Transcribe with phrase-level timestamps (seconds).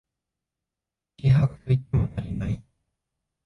[1.21, 2.63] 軽薄と言っても足りない